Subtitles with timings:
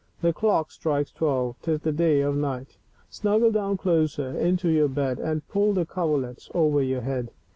[0.23, 2.77] The C/^c/^ strikes twelve; Tisthe dead of Night.
[3.11, 6.51] Snuggle down closer ^® Into your A«^, «""> And pull the Cover ie ts ^'^
[6.51, 7.29] j Over your Head